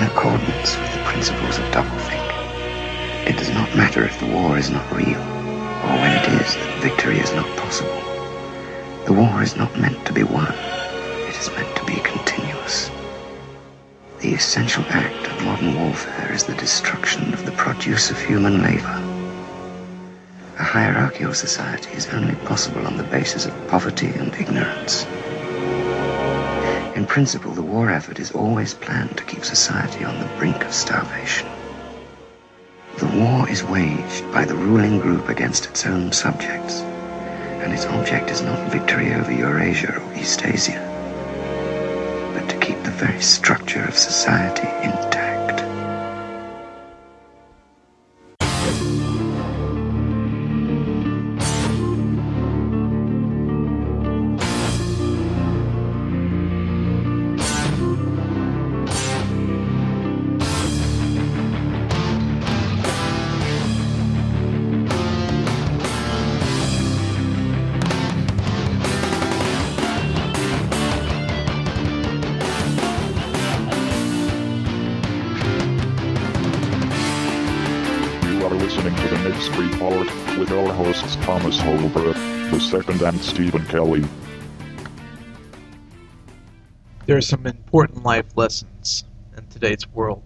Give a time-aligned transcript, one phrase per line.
[0.00, 3.28] in accordance with the principles of doublethink.
[3.28, 6.82] It does not matter if the war is not real, or when it is that
[6.82, 8.00] victory is not possible.
[9.04, 10.54] The war is not meant to be won.
[11.28, 12.90] It is meant to be continuous.
[14.20, 19.02] The essential act of modern warfare is the destruction of the produce of human labor.
[20.58, 25.04] A hierarchical society is only possible on the basis of poverty and ignorance.
[27.10, 30.72] In principle, the war effort is always planned to keep society on the brink of
[30.72, 31.48] starvation.
[32.98, 36.82] The war is waged by the ruling group against its own subjects,
[37.62, 40.78] and its object is not victory over Eurasia or Eastasia,
[42.32, 45.19] but to keep the very structure of society intact.
[82.72, 84.04] II and Stephen Kelly.
[87.06, 89.04] There are some important life lessons
[89.36, 90.22] in today's world.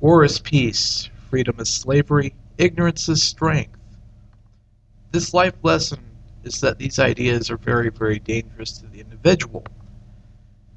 [0.00, 3.80] War is peace, freedom is slavery, ignorance is strength.
[5.10, 5.98] This life lesson
[6.44, 9.64] is that these ideas are very, very dangerous to the individual.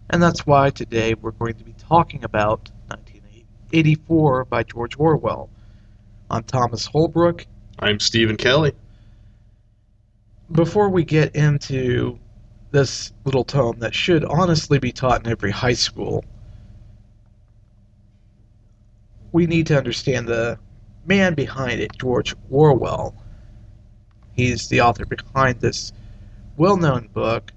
[0.10, 5.50] And that's why today we're going to be talking about 1984 by George Orwell.
[6.32, 7.46] I'm Thomas Holbrook.
[7.78, 8.74] I'm Stephen Kelly.
[10.52, 12.20] Before we get into
[12.72, 16.24] this little tome that should honestly be taught in every high school,
[19.32, 20.60] we need to understand the
[21.06, 23.16] man behind it, George Orwell.
[24.34, 25.92] He's the author behind this
[26.58, 27.52] well known book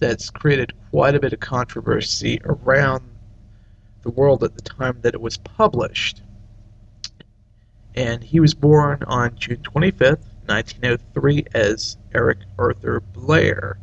[0.00, 3.02] that's created quite a bit of controversy around
[4.02, 6.20] the world at the time that it was published.
[7.94, 13.78] And he was born on June 25th, 1903, as Eric Arthur Blair.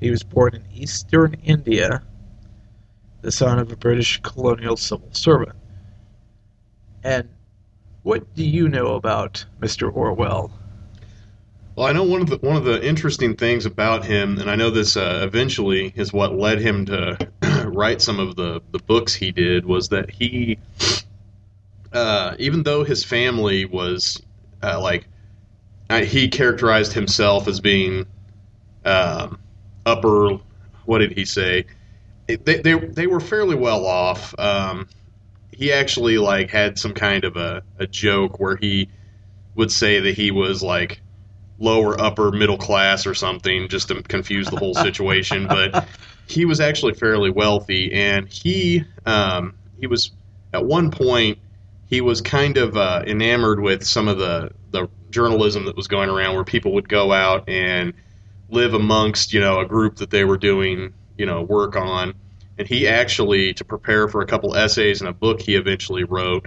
[0.00, 2.02] He was born in eastern India,
[3.22, 5.56] the son of a British colonial civil servant.
[7.04, 7.28] And
[8.02, 9.94] what do you know about Mr.
[9.94, 10.50] Orwell?
[11.76, 14.56] Well, I know one of the one of the interesting things about him, and I
[14.56, 17.16] know this uh, eventually is what led him to
[17.66, 20.58] write some of the the books he did, was that he,
[21.92, 24.20] uh, even though his family was
[24.62, 25.06] uh, like,
[25.90, 28.06] uh, he characterized himself as being
[28.84, 29.38] um,
[29.84, 30.38] upper.
[30.86, 31.66] What did he say?
[32.26, 34.34] They they they were fairly well off.
[34.38, 34.88] Um,
[35.52, 38.88] he actually like had some kind of a, a joke where he
[39.56, 41.02] would say that he was like
[41.58, 45.86] lower upper middle class or something just to confuse the whole situation but
[46.26, 50.12] he was actually fairly wealthy and he um, he was
[50.54, 51.36] at one point
[51.86, 54.59] he was kind of uh, enamored with some of the the
[55.10, 57.94] journalism that was going around where people would go out and
[58.48, 62.14] live amongst you know a group that they were doing you know work on.
[62.58, 66.46] And he actually to prepare for a couple essays and a book he eventually wrote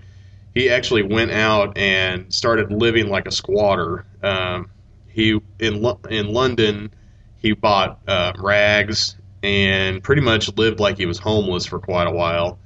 [0.53, 4.05] he actually went out and started living like a squatter.
[4.21, 4.69] Um,
[5.07, 6.93] he in in London
[7.37, 12.11] he bought uh, rags and pretty much lived like he was homeless for quite a
[12.11, 12.59] while.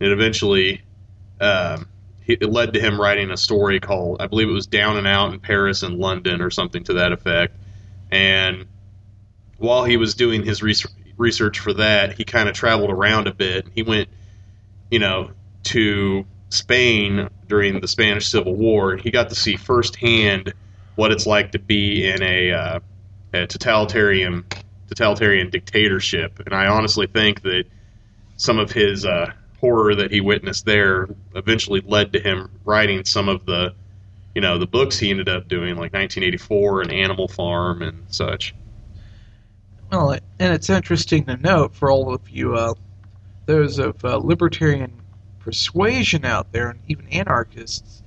[0.00, 0.82] And eventually
[1.40, 1.86] um,
[2.26, 5.32] it led to him writing a story called I believe it was Down and Out
[5.32, 7.56] in Paris and London or something to that effect
[8.10, 8.66] and
[9.58, 13.66] while he was doing his research, for that, he kind of traveled around a bit.
[13.74, 14.08] He went,
[14.90, 15.30] you know,
[15.64, 18.96] to Spain during the Spanish Civil War.
[18.96, 20.54] He got to see firsthand
[20.94, 22.80] what it's like to be in a, uh,
[23.32, 24.44] a totalitarian
[24.88, 26.40] totalitarian dictatorship.
[26.44, 27.64] And I honestly think that
[28.36, 29.32] some of his uh,
[29.64, 33.74] horror that he witnessed there eventually led to him writing some of the,
[34.34, 38.54] you know, the books he ended up doing, like 1984 and Animal Farm and such.
[39.90, 42.74] Well, and it's interesting to note for all of you, uh,
[43.46, 44.92] those of uh, libertarian
[45.38, 48.02] persuasion out there, and even anarchists,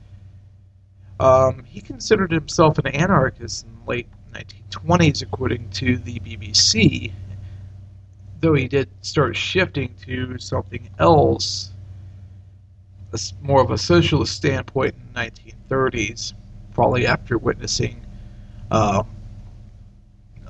[1.19, 7.11] um, he considered himself an anarchist in the late 1920s, according to the BBC,
[8.41, 11.71] though he did start shifting to something else,
[13.41, 16.33] more of a socialist standpoint in the 1930s,
[16.73, 18.05] probably after witnessing.
[18.71, 19.03] Uh,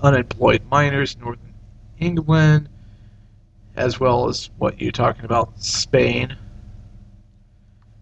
[0.02, 1.54] unemployed miners in northern
[2.00, 2.70] England,
[3.76, 6.32] as well as what you're talking about, Spain.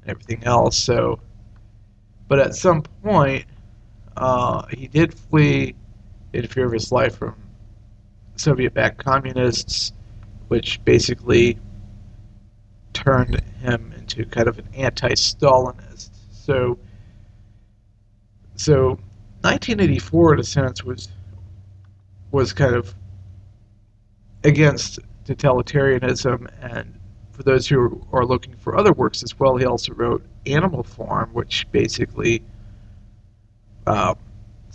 [0.01, 0.77] and everything else.
[0.77, 1.19] So,
[2.27, 3.45] but at some point,
[4.17, 5.75] uh, he did flee
[6.33, 7.35] in fear of his life from
[8.35, 9.93] Soviet-backed communists,
[10.47, 11.57] which basically
[12.93, 16.11] turned him into kind of an anti-Stalinist.
[16.31, 16.77] So,
[18.55, 18.99] so
[19.41, 21.09] 1984, in a sense, was
[22.31, 22.93] was kind of
[24.43, 26.49] against totalitarianism.
[26.61, 26.99] And
[27.31, 31.29] for those who are looking for other works as well, he also wrote Animal Farm,
[31.33, 32.43] which basically
[33.87, 34.15] uh,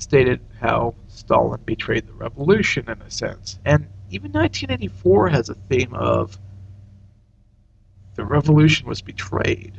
[0.01, 3.59] stated how Stalin betrayed the revolution in a sense.
[3.65, 6.39] And even 1984 has a theme of
[8.15, 9.75] the revolution was betrayed.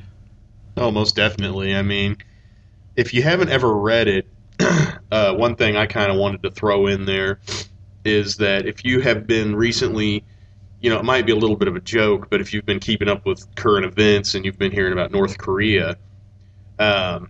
[0.78, 1.76] Oh, most definitely.
[1.76, 2.18] I mean,
[2.96, 4.28] if you haven't ever read it,
[5.12, 7.40] uh, one thing I kind of wanted to throw in there
[8.04, 10.24] is that if you have been recently,
[10.80, 12.80] you know, it might be a little bit of a joke, but if you've been
[12.80, 15.98] keeping up with current events and you've been hearing about North Korea,
[16.80, 17.30] um,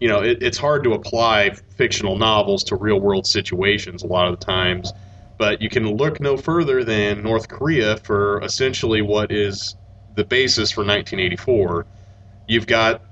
[0.00, 4.26] you know, it, it's hard to apply fictional novels to real world situations a lot
[4.26, 4.92] of the times.
[5.38, 9.76] But you can look no further than North Korea for essentially what is
[10.16, 11.86] the basis for 1984.
[12.48, 13.02] You've got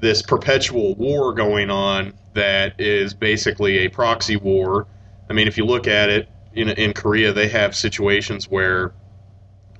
[0.00, 4.86] this perpetual war going on that is basically a proxy war.
[5.28, 8.92] I mean, if you look at it, in, in Korea, they have situations where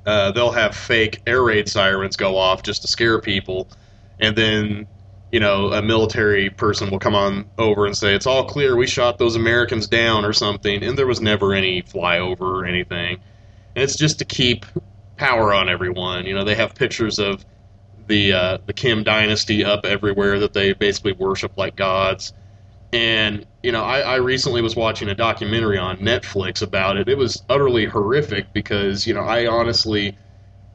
[0.05, 3.69] uh, they'll have fake air raid sirens go off just to scare people,
[4.20, 4.87] and then
[5.37, 8.87] you know a military person will come on over and say it's all clear, we
[8.87, 13.19] shot those Americans down or something, and there was never any flyover or anything.
[13.75, 14.65] And it's just to keep
[15.19, 16.25] power on everyone.
[16.25, 17.44] You know, they have pictures of
[18.06, 22.33] the uh, the Kim dynasty up everywhere that they basically worship like gods.
[22.94, 27.11] And you know, I, I recently was watching a documentary on Netflix about it.
[27.11, 30.17] It was utterly horrific because you know, I honestly,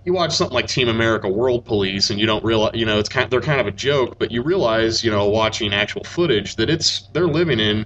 [0.03, 3.09] you watch something like Team America: World Police, and you don't realize, you know, it's
[3.09, 6.69] kind, they're kind of a joke, but you realize, you know, watching actual footage that
[6.69, 7.85] it's they're living in,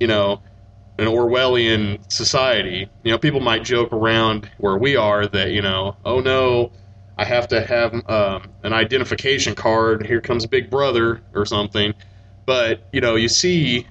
[0.00, 0.40] you know,
[0.98, 2.88] an Orwellian society.
[3.02, 6.72] You know, people might joke around where we are that you know, oh no,
[7.18, 10.06] I have to have um, an identification card.
[10.06, 11.94] Here comes Big Brother or something.
[12.46, 13.86] But you know, you see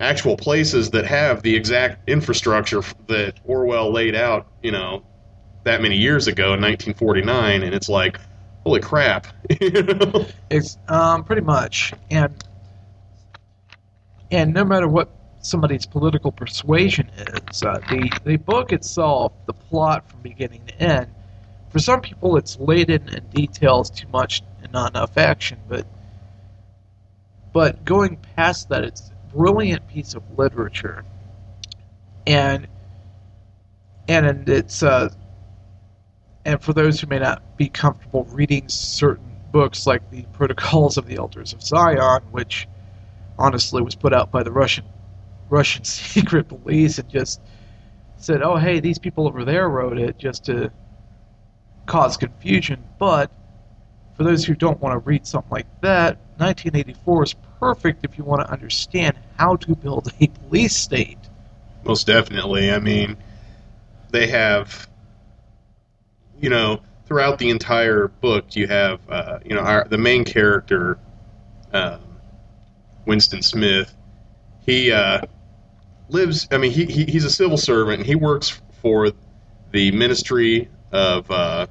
[0.00, 4.46] actual places that have the exact infrastructure that Orwell laid out.
[4.62, 5.02] You know,
[5.64, 8.20] that many years ago in 1949, and it's like,
[8.64, 9.26] holy crap!
[9.60, 10.26] you know?
[10.50, 12.32] It's um, pretty much, and
[14.30, 20.08] and no matter what somebody's political persuasion is, uh, the the book itself, the plot
[20.08, 21.08] from beginning to end,
[21.70, 25.86] for some people it's laden in details too much and not enough action, but
[27.52, 31.04] but going past that, it's a brilliant piece of literature,
[32.26, 32.66] and
[34.08, 35.08] and it's uh,
[36.44, 41.06] and for those who may not be comfortable reading certain books like the Protocols of
[41.06, 42.68] the Elders of Zion, which
[43.38, 44.84] honestly was put out by the Russian
[45.48, 47.40] Russian secret police and just
[48.16, 50.70] said, "Oh, hey, these people over there wrote it just to
[51.86, 53.30] cause confusion." But
[54.14, 58.24] for those who don't want to read something like that, 1984 is perfect if you
[58.24, 61.18] want to understand how to build a police state.
[61.84, 62.70] Most definitely.
[62.72, 63.16] I mean,
[64.10, 64.88] they have,
[66.40, 70.98] you know, throughout the entire book, you have, uh, you know, our, the main character,
[71.72, 72.00] um,
[73.06, 73.94] Winston Smith.
[74.60, 75.22] He uh,
[76.08, 76.48] lives.
[76.50, 77.98] I mean, he, he he's a civil servant.
[77.98, 79.10] and He works for
[79.72, 81.66] the Ministry of uh,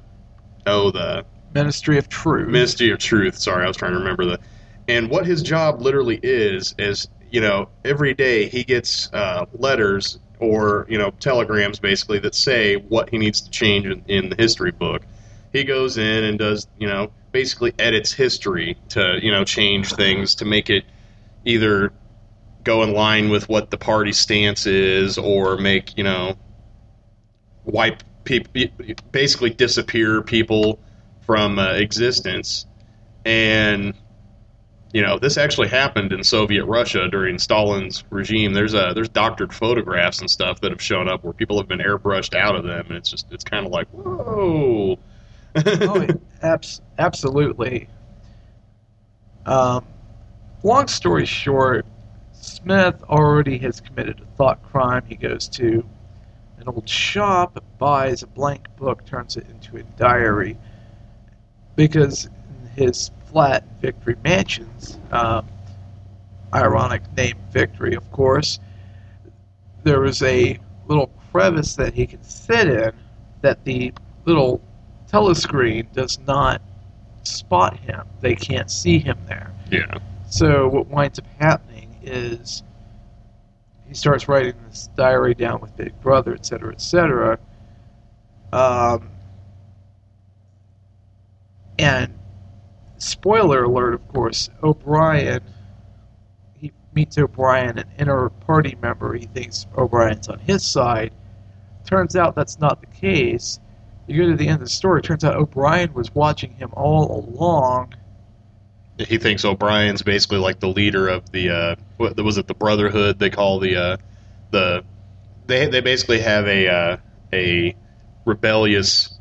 [0.66, 2.48] oh the Ministry of Truth.
[2.48, 3.38] Ministry of Truth.
[3.38, 4.40] Sorry, I was trying to remember the.
[4.86, 10.18] And what his job literally is is you know every day he gets uh, letters
[10.38, 14.36] or you know telegrams basically that say what he needs to change in, in the
[14.36, 15.02] history book.
[15.52, 20.36] He goes in and does you know basically edits history to you know change things
[20.36, 20.84] to make it
[21.44, 21.92] either
[22.62, 26.36] go in line with what the party stance is or make you know
[27.64, 28.64] wipe people
[29.12, 30.80] basically disappear people
[31.20, 32.66] from uh, existence
[33.24, 33.94] and
[34.94, 39.52] you know this actually happened in Soviet Russia during Stalin's regime there's a there's doctored
[39.52, 42.86] photographs and stuff that have shown up where people have been airbrushed out of them
[42.88, 44.98] and it's just it's kind of like whoa
[45.66, 46.08] oh,
[46.42, 47.88] abs- absolutely.
[49.46, 49.84] Um,
[50.62, 51.86] long story short,
[52.32, 55.04] Smith already has committed a thought crime.
[55.06, 55.84] He goes to
[56.58, 60.56] an old shop, buys a blank book, turns it into a diary.
[61.76, 62.28] Because
[62.74, 65.44] his flat Victory Mansions, um,
[66.54, 68.60] ironic name Victory, of course,
[69.82, 72.92] there was a little crevice that he could sit in
[73.40, 73.92] that the
[74.24, 74.62] little
[75.10, 76.62] telescreen does not
[77.24, 78.02] spot him.
[78.20, 79.50] They can't see him there.
[79.68, 79.98] Yeah.
[80.30, 82.62] So what winds up happening is
[83.88, 87.40] he starts writing this diary down with Big Brother, et cetera, et cetera.
[88.52, 89.10] Um,
[91.80, 92.16] and
[93.04, 95.42] spoiler alert, of course, O'Brien.
[96.54, 99.14] He meets O'Brien, an inner party member.
[99.14, 101.12] He thinks O'Brien's on his side.
[101.84, 103.60] Turns out that's not the case.
[104.06, 105.02] You go to the end of the story.
[105.02, 107.94] Turns out O'Brien was watching him all along.
[108.98, 113.18] He thinks O'Brien's basically like the leader of the uh, what was it the Brotherhood?
[113.18, 113.96] They call the uh,
[114.50, 114.84] the
[115.46, 116.96] they they basically have a uh,
[117.32, 117.74] a
[118.24, 119.13] rebellious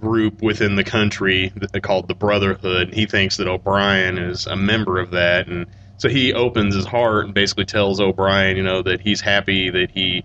[0.00, 2.94] group within the country called the Brotherhood.
[2.94, 5.66] He thinks that O'Brien is a member of that, and
[5.98, 9.90] so he opens his heart and basically tells O'Brien, you know, that he's happy that
[9.90, 10.24] he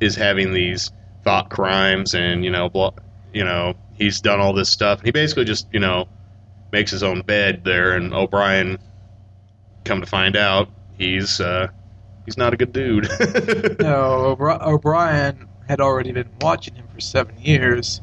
[0.00, 0.90] is having these
[1.22, 2.92] thought crimes, and you know, blah,
[3.32, 5.02] you know, he's done all this stuff.
[5.02, 6.08] He basically just, you know,
[6.72, 8.78] makes his own bed there, and O'Brien,
[9.84, 11.68] come to find out, he's uh,
[12.24, 13.08] he's not a good dude.
[13.80, 18.00] No, O'Brien had already been watching him for seven years,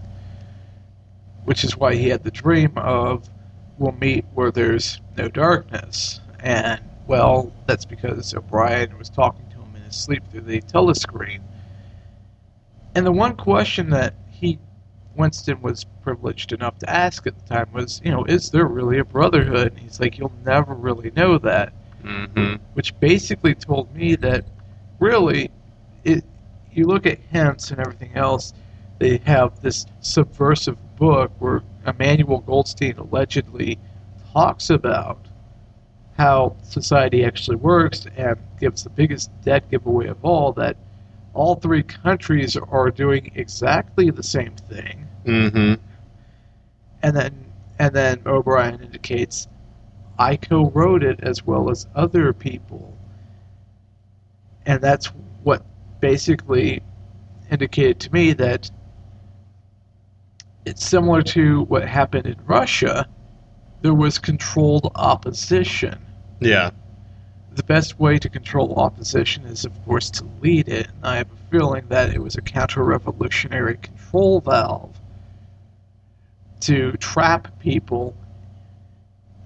[1.48, 3.30] which is why he had the dream of
[3.78, 6.20] we'll meet where there's no darkness.
[6.42, 11.40] And, well, that's because O'Brien was talking to him in his sleep through the telescreen.
[12.96, 14.60] And the one question that he,
[15.16, 19.00] Winston, was privileged enough to ask at the time was, you know, is there really
[19.00, 19.68] a brotherhood?
[19.68, 24.46] And he's like, you'll never really know that hmm which basically told me that
[25.00, 25.50] really,
[26.04, 26.24] it,
[26.72, 28.54] you look at hints and everything else,
[29.00, 33.78] they have this subversive book where Emmanuel Goldstein allegedly
[34.34, 35.26] talks about
[36.16, 40.78] how society actually works and gives the biggest debt giveaway of all that
[41.34, 45.08] all three countries are doing exactly the same thing.
[45.26, 45.76] Hmm
[47.04, 47.46] and then
[47.80, 49.48] and then O'Brien indicates
[50.18, 52.98] I co-wrote it as well as other people,
[54.66, 55.06] and that's
[55.44, 55.64] what
[56.00, 56.82] basically
[57.52, 58.72] indicated to me that
[60.68, 63.08] it's similar to what happened in Russia.
[63.82, 65.98] There was controlled opposition.
[66.42, 66.72] Yeah.
[67.56, 70.88] The best way to control opposition is, of course, to lead it.
[70.98, 75.00] And I have a feeling that it was a counter-revolutionary control valve
[76.62, 78.14] to trap people,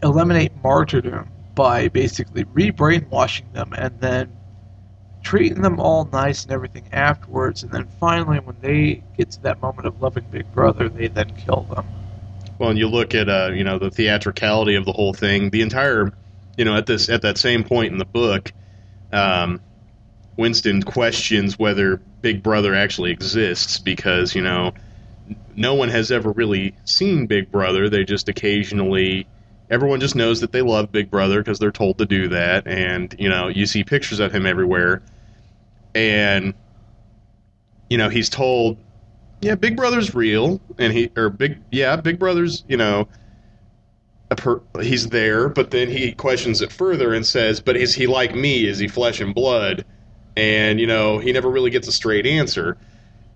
[0.01, 4.35] eliminate martyrdom by basically re-brainwashing them and then
[5.23, 7.63] treating them all nice and everything afterwards.
[7.63, 11.31] And then finally, when they get to that moment of loving Big Brother, they then
[11.35, 11.85] kill them.
[12.57, 15.49] Well, and you look at uh, you know the theatricality of the whole thing.
[15.49, 16.13] The entire,
[16.57, 18.51] you know, at this at that same point in the book,
[19.11, 19.59] um,
[20.37, 24.73] Winston questions whether Big Brother actually exists because you know
[25.55, 27.89] no one has ever really seen Big Brother.
[27.89, 29.27] They just occasionally.
[29.69, 33.15] Everyone just knows that they love Big Brother because they're told to do that, and
[33.17, 35.01] you know you see pictures of him everywhere,
[35.95, 36.53] and
[37.89, 38.77] you know he's told
[39.41, 43.07] yeah, Big Brother's real, and he or Big yeah, Big Brother's you know,
[44.29, 48.35] per, he's there, but then he questions it further and says, "But is he like
[48.35, 48.65] me?
[48.65, 49.83] Is he flesh and blood?"
[50.37, 52.77] And you know, he never really gets a straight answer,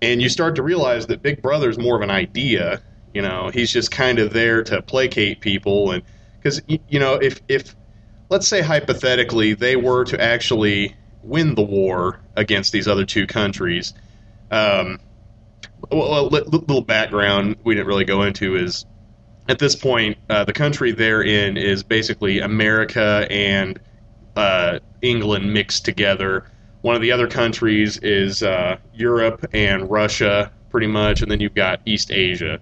[0.00, 2.80] and you start to realize that Big Brother's more of an idea.
[3.12, 6.04] You know, he's just kind of there to placate people, and
[6.38, 7.74] because you know, if if
[8.30, 10.94] let's say hypothetically they were to actually
[11.24, 13.94] win the war against these other two countries.
[14.50, 15.00] Um,
[15.90, 18.86] well, a little background we didn't really go into is
[19.48, 23.78] at this point uh, the country they're in is basically America and
[24.36, 26.44] uh, England mixed together.
[26.82, 31.54] One of the other countries is uh, Europe and Russia, pretty much, and then you've
[31.54, 32.60] got East Asia.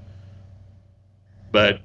[1.52, 1.80] But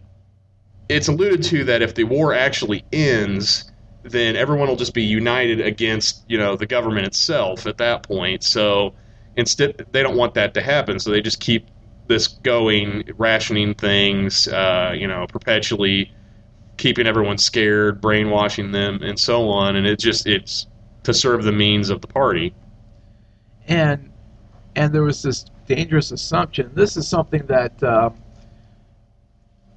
[0.87, 3.71] it's alluded to that if the war actually ends,
[4.03, 8.43] then everyone will just be united against you know the government itself at that point.
[8.43, 8.93] So
[9.35, 11.67] instead they don't want that to happen so they just keep
[12.07, 16.11] this going rationing things uh, you know perpetually
[16.77, 20.67] keeping everyone scared brainwashing them and so on and it just it's
[21.03, 22.53] to serve the means of the party
[23.67, 24.11] and
[24.75, 26.71] and there was this dangerous assumption.
[26.73, 28.15] This is something that um,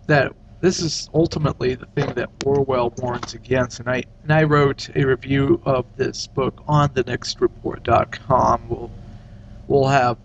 [0.06, 3.80] that this is ultimately the thing that Orwell warns against.
[3.80, 8.68] And I and I wrote a review of this book on thenextreport.com.
[8.68, 8.90] We'll
[9.66, 10.18] we'll have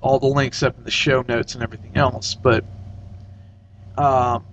[0.00, 2.34] all the links up in the show notes and everything else.
[2.34, 2.64] But
[3.98, 4.46] um,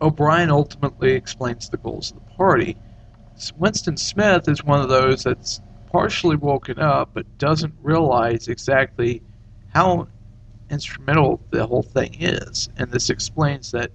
[0.00, 2.78] O'Brien ultimately explains the goals of the party.
[3.58, 5.60] Winston Smith is one of those that's
[5.92, 9.22] partially woken up but doesn't realize exactly
[9.74, 10.08] how
[10.74, 12.68] instrumental the whole thing is.
[12.76, 13.90] And this explains that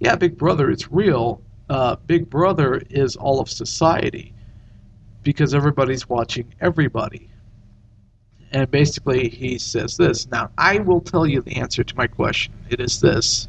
[0.00, 1.42] yeah, Big Brother is real.
[1.68, 4.32] Uh, Big Brother is all of society
[5.22, 7.28] because everybody's watching everybody.
[8.52, 10.28] And basically, he says this.
[10.30, 12.52] Now, I will tell you the answer to my question.
[12.68, 13.46] It is this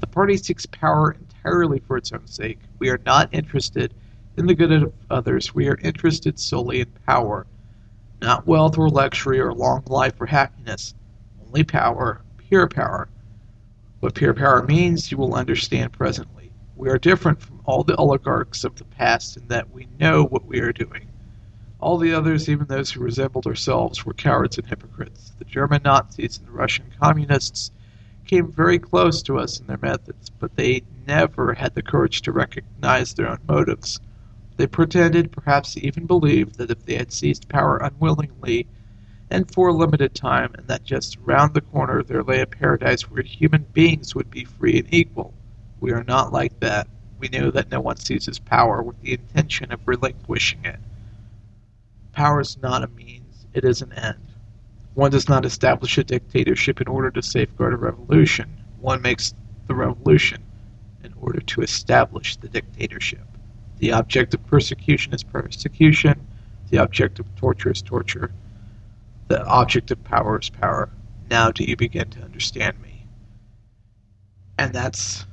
[0.00, 2.58] The party seeks power entirely for its own sake.
[2.78, 3.94] We are not interested
[4.36, 5.54] in the good of others.
[5.54, 7.46] We are interested solely in power,
[8.20, 10.94] not wealth or luxury or long life or happiness.
[11.52, 13.10] Only power, pure power.
[14.00, 16.50] What pure power means, you will understand presently.
[16.76, 20.46] We are different from all the oligarchs of the past in that we know what
[20.46, 21.10] we are doing.
[21.78, 25.34] All the others, even those who resembled ourselves, were cowards and hypocrites.
[25.38, 27.70] The German Nazis and the Russian communists
[28.24, 32.32] came very close to us in their methods, but they never had the courage to
[32.32, 34.00] recognize their own motives.
[34.56, 38.68] They pretended, perhaps even believed, that if they had seized power unwillingly
[39.32, 43.10] and for a limited time, and that just round the corner there lay a paradise
[43.10, 45.32] where human beings would be free and equal.
[45.80, 46.86] We are not like that.
[47.18, 50.78] We know that no one seizes power with the intention of relinquishing it.
[52.12, 54.18] Power is not a means, it is an end.
[54.92, 58.58] One does not establish a dictatorship in order to safeguard a revolution.
[58.80, 59.32] One makes
[59.66, 60.42] the revolution
[61.02, 63.26] in order to establish the dictatorship.
[63.78, 66.26] The object of persecution is persecution.
[66.68, 68.30] The object of torture is torture.
[69.32, 70.90] The object of power is power.
[71.30, 73.06] Now do you begin to understand me?
[74.58, 75.24] And that's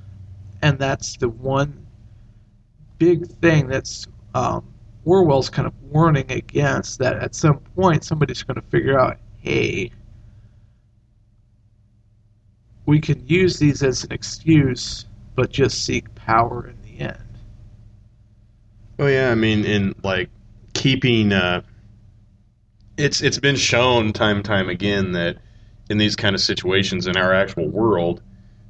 [0.62, 1.86] and that's the one
[2.98, 8.56] big thing that's um, Orwell's kind of warning against that at some point somebody's going
[8.56, 9.92] to figure out, hey,
[12.86, 17.38] we can use these as an excuse, but just seek power in the end.
[18.98, 20.30] Oh yeah, I mean, in like
[20.74, 21.64] keeping, uh,
[23.00, 25.38] it's it's been shown time and time again that
[25.90, 28.22] in these kind of situations in our actual world,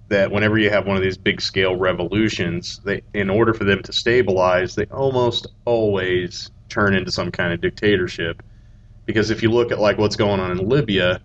[0.09, 3.81] that whenever you have one of these big scale revolutions, they in order for them
[3.83, 8.43] to stabilize, they almost always turn into some kind of dictatorship.
[9.07, 11.19] Because if you look at like what's going on in Libya,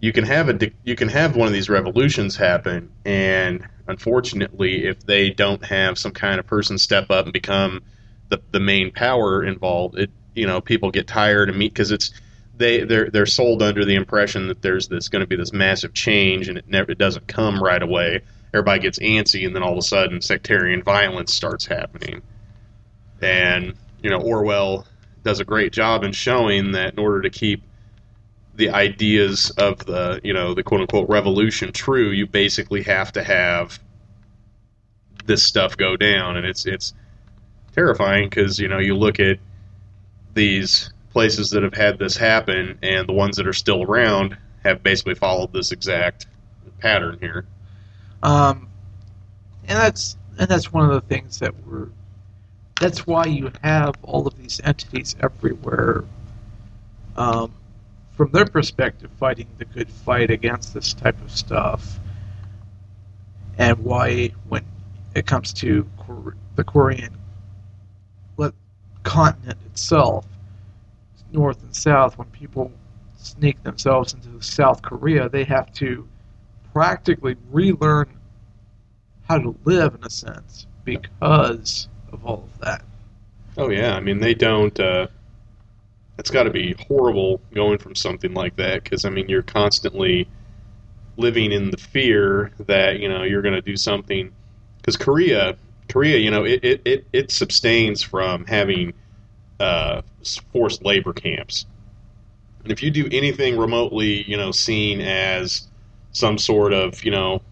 [0.00, 5.06] you can have a you can have one of these revolutions happen, and unfortunately, if
[5.06, 7.82] they don't have some kind of person step up and become
[8.28, 12.12] the the main power involved, it you know people get tired and meet because it's
[12.56, 15.92] they they're they're sold under the impression that there's this going to be this massive
[15.92, 18.22] change and it never it doesn't come right away.
[18.54, 22.22] Everybody gets antsy and then all of a sudden sectarian violence starts happening.
[23.20, 24.86] And you know Orwell
[25.22, 27.62] does a great job in showing that in order to keep
[28.54, 33.22] the ideas of the you know the quote unquote revolution true, you basically have to
[33.22, 33.78] have
[35.26, 36.94] this stuff go down, and it's it's
[37.74, 39.38] terrifying because you know you look at
[40.34, 44.82] these places that have had this happen, and the ones that are still around have
[44.82, 46.26] basically followed this exact
[46.78, 47.46] pattern here.
[48.22, 48.68] Um,
[49.66, 51.88] and that's and that's one of the things that we're.
[52.78, 56.04] That's why you have all of these entities everywhere.
[57.16, 57.50] Um,
[58.12, 61.98] from their perspective, fighting the good fight against this type of stuff,
[63.56, 64.66] and why when
[65.14, 65.88] it comes to
[66.56, 67.16] the Korean
[69.06, 70.26] continent itself,
[71.32, 72.72] north and south, when people
[73.16, 76.08] sneak themselves into South Korea, they have to
[76.72, 78.08] practically relearn
[79.28, 82.84] how to live in a sense because of all of that.
[83.56, 84.78] Oh yeah, I mean they don't.
[84.78, 85.08] Uh,
[86.18, 90.28] it's got to be horrible going from something like that because I mean you're constantly
[91.16, 94.32] living in the fear that you know you're going to do something
[94.78, 95.56] because Korea,
[95.88, 98.92] Korea, you know it, it, it, it sustains from having
[99.58, 100.02] uh,
[100.52, 101.66] forced labor camps.
[102.62, 105.68] And if you do anything remotely, you know, seen as
[106.12, 107.42] some sort of, you know,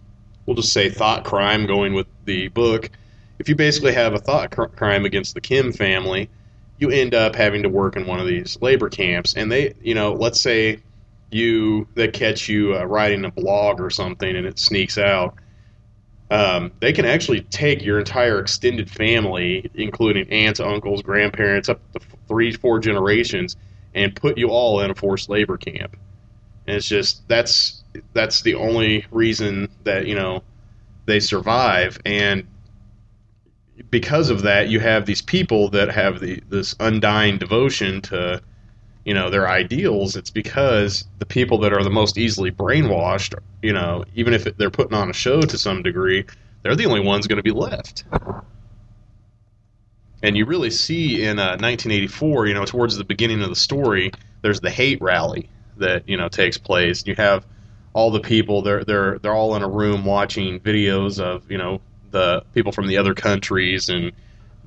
[0.46, 2.90] we'll just say thought crime going with the book,
[3.38, 6.28] if you basically have a thought cr- crime against the Kim family,
[6.78, 9.34] you end up having to work in one of these labor camps.
[9.34, 10.80] And they, you know, let's say
[11.30, 15.34] you they catch you uh, writing a blog or something and it sneaks out
[16.34, 22.00] um, they can actually take your entire extended family, including aunts, uncles, grandparents, up to
[22.26, 23.56] three, four generations,
[23.94, 25.96] and put you all in a forced labor camp.
[26.66, 30.42] And it's just that's that's the only reason that you know
[31.06, 32.48] they survive, and
[33.90, 38.42] because of that, you have these people that have the this undying devotion to
[39.04, 43.72] you know their ideals it's because the people that are the most easily brainwashed you
[43.72, 46.24] know even if they're putting on a show to some degree
[46.64, 48.04] they're the only ones going to be left.
[50.22, 54.10] And you really see in uh, 1984 you know towards the beginning of the story
[54.42, 57.06] there's the hate rally that you know takes place.
[57.06, 57.46] You have
[57.92, 61.80] all the people they're they're they're all in a room watching videos of you know
[62.10, 64.12] the people from the other countries and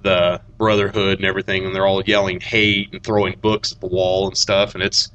[0.04, 4.28] the Brotherhood and everything, and they're all yelling hate and throwing books at the wall
[4.28, 5.12] and stuff, and it's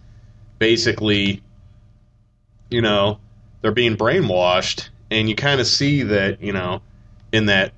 [0.58, 1.42] basically,
[2.70, 3.18] you know,
[3.60, 6.82] they're being brainwashed, and you kind of see that, you know,
[7.32, 7.72] in that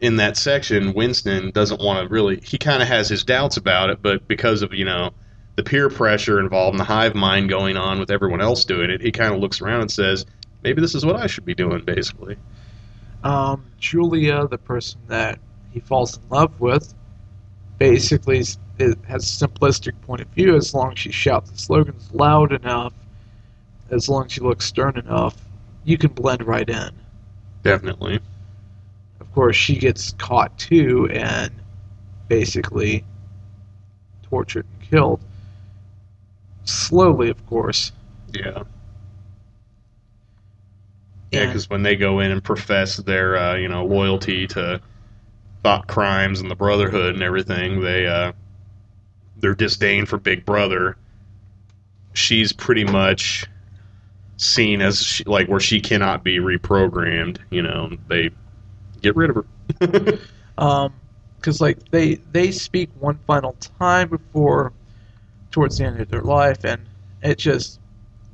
[0.00, 2.40] in that section, Winston doesn't want to really.
[2.42, 5.10] He kind of has his doubts about it, but because of you know
[5.56, 9.00] the peer pressure involved and the hive mind going on with everyone else doing it,
[9.00, 10.24] he kind of looks around and says,
[10.62, 12.36] maybe this is what I should be doing, basically.
[13.22, 15.38] Um, Julia, the person that
[15.72, 16.94] he falls in love with,
[17.78, 18.44] basically
[18.78, 20.54] it has a simplistic point of view.
[20.54, 22.92] As long as she shouts the slogans loud enough,
[23.90, 25.36] as long as she looks stern enough,
[25.84, 26.90] you can blend right in.
[27.62, 28.20] Definitely.
[29.20, 31.52] Of course, she gets caught too and
[32.28, 33.04] basically
[34.22, 35.20] tortured and killed.
[36.64, 37.92] Slowly, of course.
[38.32, 38.62] Yeah.
[41.30, 44.80] Yeah, because when they go in and profess their, uh, you know, loyalty to
[45.62, 48.32] thought crimes and the Brotherhood and everything, they, uh,
[49.36, 50.96] their disdain for Big Brother,
[52.14, 53.46] she's pretty much
[54.36, 57.38] seen as she, like where she cannot be reprogrammed.
[57.50, 58.30] You know, they
[59.00, 60.18] get rid of her.
[60.58, 60.92] um
[61.36, 64.72] because like they they speak one final time before
[65.50, 66.80] towards the end of their life and
[67.22, 67.80] it just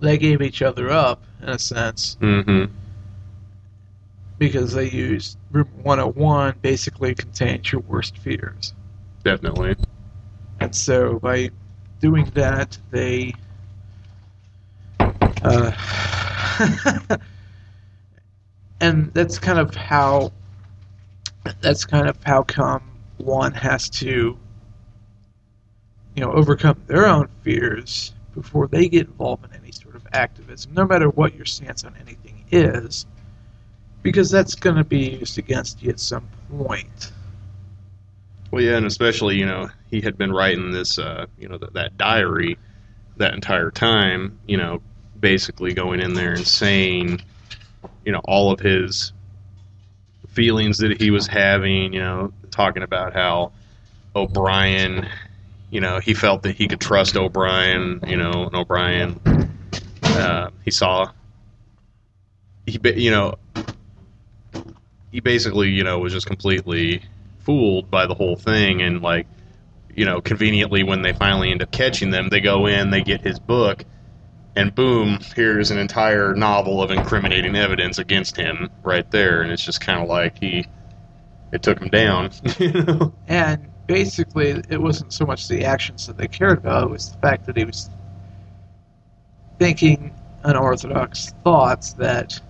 [0.01, 2.73] they gave each other up in a sense mm-hmm.
[4.39, 8.75] Because they used room 101 basically contains your worst fears
[9.25, 9.77] Definitely.
[10.61, 11.51] and so by
[12.01, 13.35] doing that they
[15.43, 15.73] uh,
[18.81, 20.33] and that's kind of how
[21.61, 22.83] that's kind of how come
[23.19, 24.39] one has to
[26.15, 30.73] you know overcome their own fears before they get involved in any sort of activism
[30.75, 33.07] no matter what your stance on anything is
[34.09, 37.13] because that's going to be used against you at some point
[38.51, 41.73] Well, yeah, and especially you know he had been writing this, uh, you know, th-
[41.73, 42.59] that diary
[43.17, 44.39] that entire time.
[44.47, 44.83] You know,
[45.19, 47.21] basically going in there and saying,
[48.05, 49.13] you know, all of his
[50.29, 51.93] feelings that he was having.
[51.93, 53.53] You know, talking about how
[54.17, 55.07] O'Brien,
[55.71, 58.01] you know, he felt that he could trust O'Brien.
[58.07, 59.21] You know, and O'Brien,
[60.03, 61.11] uh, he saw,
[62.67, 63.35] he, you know,
[65.13, 67.03] he basically, you know, was just completely
[67.41, 68.83] fooled by the whole thing.
[68.83, 69.27] And like
[69.95, 73.21] you know conveniently when they finally end up catching them they go in they get
[73.21, 73.85] his book
[74.55, 79.43] and boom here's an entire novel of incriminating evidence against him right there.
[79.43, 80.67] And it's just kind of like he
[81.53, 82.31] it took him down.
[82.59, 83.15] You know?
[83.29, 87.19] And basically, it wasn't so much the actions that they cared about, it was the
[87.19, 87.89] fact that he was
[89.59, 92.41] thinking unorthodox thoughts that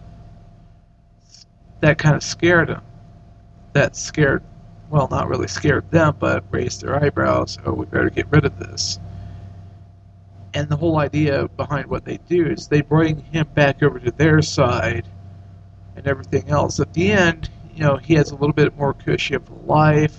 [1.81, 2.83] that kind of scared him.
[3.73, 4.43] That scared,
[4.91, 7.59] well, not really scared them, but raised their eyebrows.
[7.65, 8.99] Oh, we better get rid of this.
[10.55, 14.11] And the whole idea behind what they do is they bring him back over to
[14.11, 15.07] their side
[15.95, 16.81] and everything else.
[16.81, 20.19] At the end, you know, he has a little bit more cushy of a life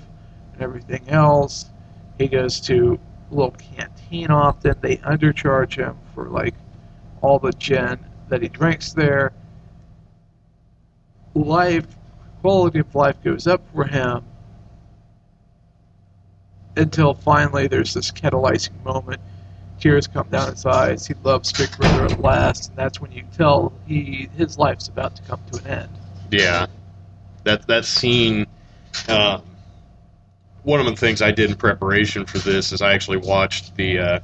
[0.54, 1.70] and everything else.
[2.18, 3.00] He goes to
[3.32, 4.76] a little canteen often.
[4.82, 6.54] They undercharge him for like
[7.22, 9.34] all the gin that he drinks there.
[11.36, 11.88] Life,
[12.42, 14.24] quality of life goes up for him
[16.76, 19.22] until finally there's this catalyzing moment.
[19.80, 21.08] Tears come down his eyes.
[21.08, 25.16] He loves Big Brother at last, and that's when you tell he his life's about
[25.16, 25.90] to come to an end.
[26.32, 26.68] yeah
[27.44, 28.46] that that scene
[29.08, 29.44] um,
[30.64, 33.98] one of the things i did in preparation for this is i actually watched the
[34.00, 34.20] uh,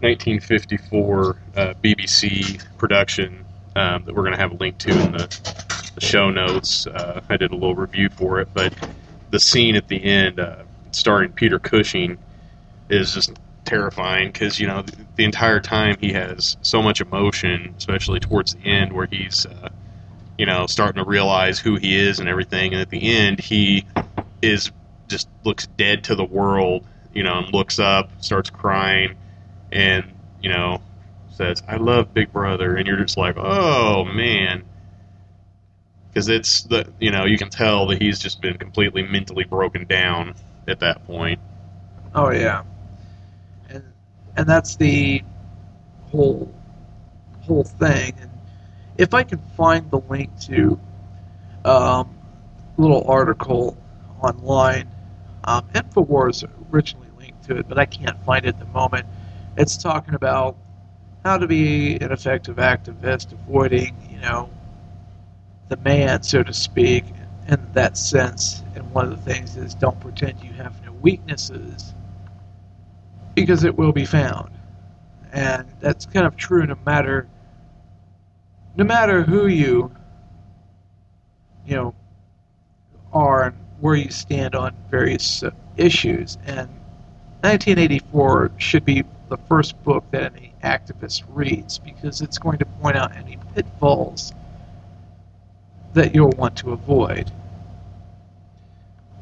[0.00, 3.44] 1954 uh, bbc production
[3.76, 5.64] um, that we're going to have a link to in the,
[5.98, 8.72] the show notes uh, i did a little review for it but
[9.30, 12.18] the scene at the end uh, starring peter cushing
[12.88, 13.32] is just
[13.64, 18.54] terrifying because you know the, the entire time he has so much emotion especially towards
[18.54, 19.68] the end where he's uh,
[20.38, 22.72] you know, starting to realize who he is and everything.
[22.72, 23.84] And at the end, he
[24.40, 24.70] is
[25.08, 29.16] just looks dead to the world, you know, and looks up, starts crying,
[29.72, 30.04] and
[30.40, 30.80] you know,
[31.30, 34.62] says, "I love Big Brother," and you're just like, "Oh man,"
[36.08, 39.86] because it's the you know you can tell that he's just been completely mentally broken
[39.86, 40.34] down
[40.66, 41.40] at that point.
[42.14, 42.62] Oh yeah,
[43.68, 43.84] and
[44.36, 45.22] and that's the
[46.10, 46.52] whole
[47.42, 48.14] whole thing.
[48.20, 48.30] And
[48.96, 50.78] if I can find the link to
[51.64, 52.16] um,
[52.76, 53.76] little article
[54.22, 54.88] online,
[55.44, 59.06] um, Infowars originally linked to it, but I can't find it at the moment.
[59.56, 60.56] It's talking about
[61.24, 64.50] how to be an effective activist, avoiding you know
[65.68, 67.04] the man, so to speak,
[67.48, 68.64] in that sense.
[68.74, 71.94] And one of the things is don't pretend you have no weaknesses
[73.34, 74.50] because it will be found.
[75.32, 77.28] And that's kind of true no matter
[78.76, 79.90] no matter who you
[81.66, 81.94] you know
[83.12, 86.36] are and where you stand on various uh, issues.
[86.46, 86.68] And
[87.42, 92.96] 1984 should be the first book that any activist reads because it's going to point
[92.96, 94.32] out any pitfalls
[95.98, 97.30] that you'll want to avoid.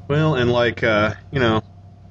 [0.09, 1.63] Well, and like uh, you know,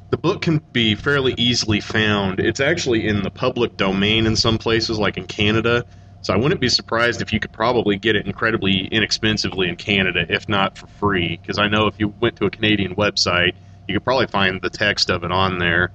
[0.09, 2.39] the book can be fairly easily found.
[2.39, 5.85] It's actually in the public domain in some places, like in Canada.
[6.21, 10.25] So I wouldn't be surprised if you could probably get it incredibly inexpensively in Canada,
[10.27, 11.37] if not for free.
[11.39, 13.53] Because I know if you went to a Canadian website,
[13.87, 15.91] you could probably find the text of it on there.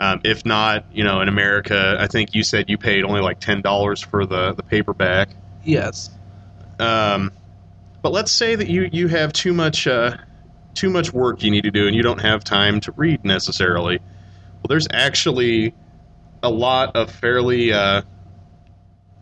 [0.00, 3.38] Um, if not, you know, in America, I think you said you paid only like
[3.38, 5.28] ten dollars for the the paperback.
[5.64, 6.10] Yes.
[6.78, 7.32] Um,
[8.06, 10.16] but let's say that you you have too much uh,
[10.74, 13.98] too much work you need to do, and you don't have time to read necessarily.
[13.98, 15.74] Well, there's actually
[16.40, 18.02] a lot of fairly uh,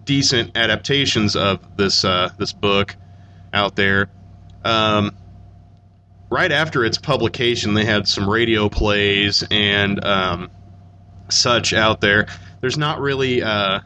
[0.04, 2.94] decent adaptations of this uh, this book
[3.54, 4.10] out there.
[4.66, 5.16] Um,
[6.28, 10.50] right after its publication, they had some radio plays and um,
[11.30, 12.26] such out there.
[12.60, 13.80] There's not really uh,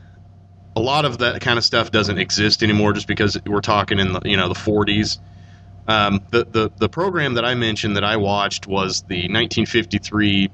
[0.78, 4.12] a lot of that kind of stuff doesn't exist anymore, just because we're talking in
[4.12, 5.18] the you know the 40s.
[5.88, 10.50] Um, the, the the program that I mentioned that I watched was the 1953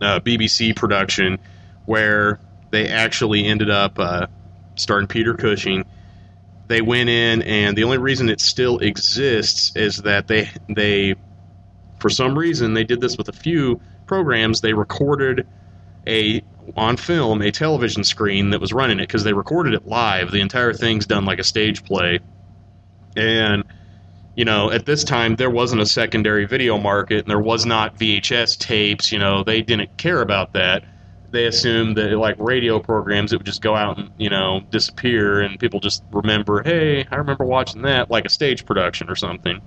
[0.00, 1.38] uh, BBC production,
[1.86, 2.38] where
[2.70, 4.28] they actually ended up uh,
[4.76, 5.84] starring Peter Cushing.
[6.68, 11.16] They went in, and the only reason it still exists is that they they,
[11.98, 14.60] for some reason, they did this with a few programs.
[14.60, 15.44] They recorded
[16.06, 16.42] a
[16.76, 20.30] on film a television screen that was running it because they recorded it live.
[20.30, 22.20] The entire thing's done like a stage play,
[23.16, 23.64] and
[24.34, 27.98] you know at this time there wasn't a secondary video market and there was not
[27.98, 29.12] VHS tapes.
[29.12, 30.84] You know they didn't care about that
[31.30, 35.40] they assumed that like radio programs, it would just go out and you know disappear,
[35.40, 39.60] and people just remember, hey, I remember watching that, like a stage production or something.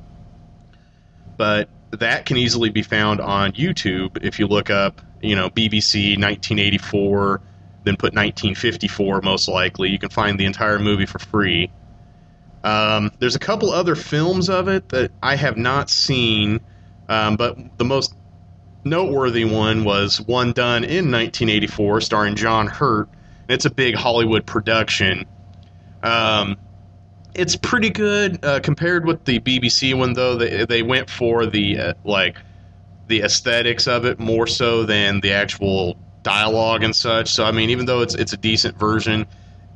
[1.38, 6.18] But that can easily be found on YouTube if you look up, you know, BBC
[6.18, 7.42] 1984,
[7.84, 9.90] then put 1954 most likely.
[9.90, 11.72] You can find the entire movie for free.
[12.64, 16.62] Um, there's a couple other films of it that I have not seen,
[17.10, 18.16] um, but the most
[18.84, 23.10] noteworthy one was one done in 1984, starring John Hurt.
[23.50, 25.26] It's a big Hollywood production.
[26.04, 26.58] Um,
[27.34, 30.36] it's pretty good uh, compared with the BBC one, though.
[30.36, 32.38] They they went for the uh, like
[33.08, 37.30] the aesthetics of it more so than the actual dialogue and such.
[37.30, 39.26] So I mean, even though it's it's a decent version,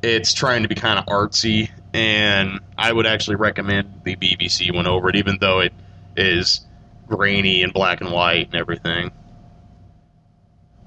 [0.02, 4.86] it's trying to be kind of artsy, and I would actually recommend the BBC one
[4.86, 5.72] over it, even though it
[6.16, 6.66] is
[7.08, 9.10] grainy and black and white and everything.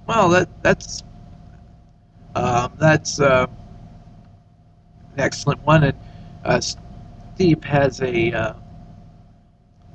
[0.05, 1.03] Well, that that's
[2.35, 3.47] um, that's uh,
[5.13, 5.83] an excellent one.
[5.83, 5.97] And
[6.45, 6.61] uh,
[7.35, 8.53] Steve has a uh,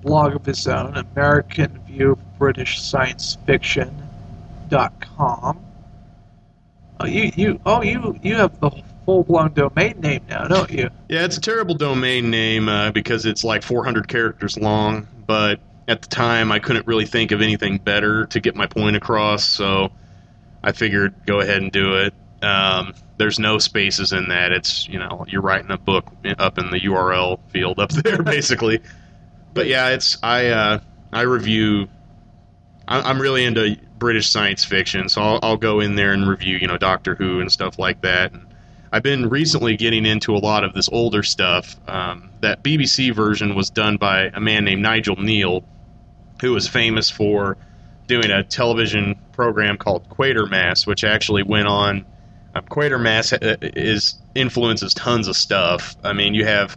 [0.02, 3.94] blog of his own, American View of British Science Fiction
[4.68, 5.64] dot com.
[7.00, 8.70] Oh, you you oh you you have the
[9.04, 10.88] full blown domain name now, don't you?
[11.08, 16.02] Yeah, it's a terrible domain name uh, because it's like 400 characters long, but at
[16.02, 19.90] the time I couldn't really think of anything better to get my point across, so
[20.62, 22.14] I figured go ahead and do it.
[22.42, 24.52] Um, there's no spaces in that.
[24.52, 26.06] It's you know you're writing a book
[26.38, 28.80] up in the URL field up there basically.
[29.52, 30.78] But yeah, it's I uh,
[31.12, 31.88] I review.
[32.86, 36.66] I'm really into British science fiction, so I'll, I'll go in there and review you
[36.66, 38.32] know Doctor Who and stuff like that.
[38.32, 38.46] And
[38.92, 41.76] I've been recently getting into a lot of this older stuff.
[41.88, 45.64] Um, that BBC version was done by a man named Nigel Kneale,
[46.40, 47.56] who was famous for
[48.06, 52.04] doing a television program called Quatermass, which actually went on.
[52.54, 55.96] Um, Quatermass uh, is influences tons of stuff.
[56.04, 56.76] I mean, you have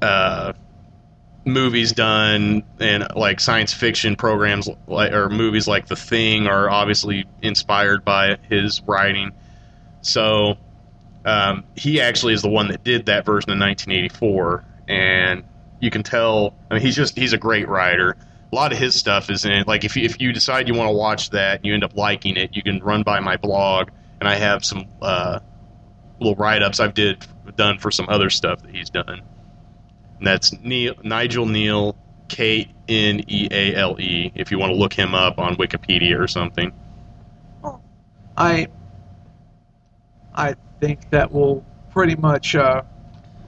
[0.00, 0.52] uh,
[1.44, 7.26] movies done and like science fiction programs, like or movies like The Thing, are obviously
[7.42, 9.32] inspired by his writing.
[10.00, 10.56] So
[11.24, 15.44] um, he actually is the one that did that version in 1984, and
[15.80, 16.54] you can tell.
[16.70, 18.16] I mean, he's just he's a great writer
[18.50, 19.64] a lot of his stuff is in.
[19.66, 21.94] Like if you, if you decide you want to watch that and you end up
[21.96, 25.40] liking it, you can run by my blog, and I have some uh,
[26.20, 27.24] little write ups I've did
[27.56, 29.22] done for some other stuff that he's done.
[30.18, 31.96] And that's Kneale, Nigel Kneale,
[32.28, 34.32] K N E A L E.
[34.34, 36.72] If you want to look him up on Wikipedia or something.
[38.36, 38.68] I
[40.34, 42.82] I think that will pretty much uh,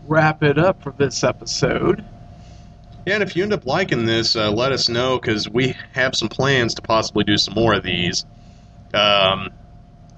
[0.06, 2.04] wrap it up for this episode.
[3.06, 6.14] Yeah, and if you end up liking this, uh, let us know because we have
[6.14, 8.26] some plans to possibly do some more of these.
[8.92, 9.50] Um,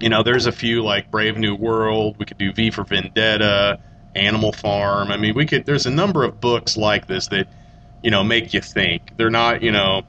[0.02, 2.16] you know, there's a few like Brave New World.
[2.18, 3.78] We could do V for Vendetta,
[4.14, 5.10] Animal Farm.
[5.10, 5.64] I mean, we could.
[5.64, 7.46] There's a number of books like this that
[8.02, 9.16] you know make you think.
[9.16, 10.02] They're not you know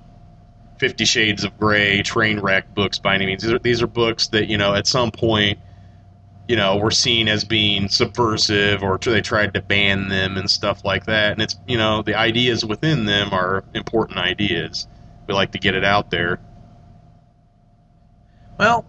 [0.80, 3.44] Fifty Shades of Grey, train wreck books by any means.
[3.44, 5.60] These are, these are books that you know at some point
[6.48, 10.84] you know, were seen as being subversive or they tried to ban them and stuff
[10.84, 11.32] like that.
[11.32, 14.88] And it's, you know, the ideas within them are important ideas.
[15.28, 16.40] We like to get it out there.
[18.60, 18.86] Well,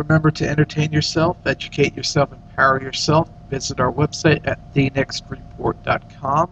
[0.00, 3.28] remember to entertain yourself, educate yourself, empower yourself.
[3.50, 6.50] Visit our website at thenextreport.com.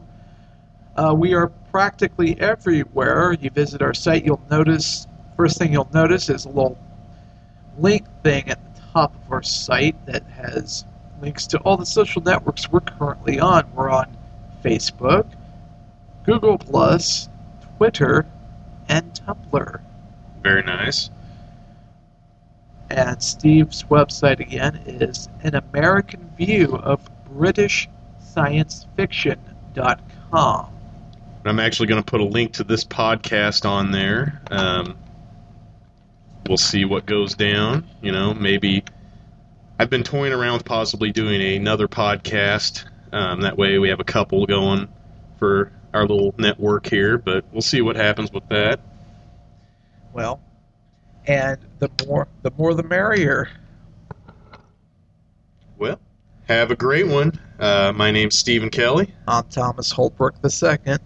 [0.96, 3.32] Uh, we are practically everywhere.
[3.32, 5.06] You visit our site, you'll notice,
[5.36, 6.78] first thing you'll notice is a little
[7.78, 10.84] link thing at the top of our site that has
[11.22, 13.64] links to all the social networks we're currently on.
[13.74, 14.16] We're on
[14.64, 15.26] Facebook,
[16.24, 17.28] Google Plus,
[17.76, 18.26] Twitter,
[18.88, 19.80] and Tumblr.
[20.42, 21.10] Very nice.
[22.90, 30.72] And Steve's website again is an American view of British science fiction.com.
[31.44, 34.42] I'm actually going to put a link to this podcast on there.
[34.50, 34.96] Um,
[36.46, 37.86] we'll see what goes down.
[38.02, 38.84] You know, maybe
[39.78, 42.84] I've been toying around with possibly doing another podcast.
[43.12, 44.88] Um, that way, we have a couple going
[45.38, 47.18] for our little network here.
[47.18, 48.80] But we'll see what happens with that.
[50.12, 50.40] Well,
[51.28, 53.48] and the more the more the merrier.
[55.76, 56.00] Well,
[56.48, 57.38] have a great one.
[57.60, 59.14] Uh, my name's Stephen Kelly.
[59.28, 60.96] I'm Thomas Holbrook II.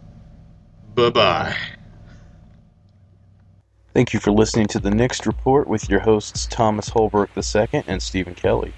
[0.94, 1.56] Bye bye.
[3.92, 8.00] Thank you for listening to the Next Report with your hosts Thomas Holbrook II and
[8.00, 8.72] Stephen Kelly.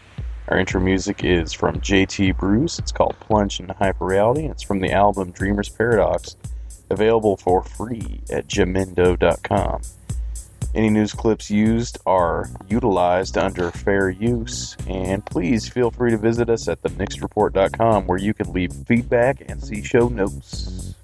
[0.49, 2.79] Our intro music is from JT Bruce.
[2.79, 6.37] It's called Plunge into Hyperreality, and it's from the album Dreamer's Paradox,
[6.91, 9.83] available for free at jamendo.com.
[10.75, 16.51] Any news clips used are utilized under fair use, and please feel free to visit
[16.51, 20.97] us at thenextreport.com where you can leave feedback and see show notes.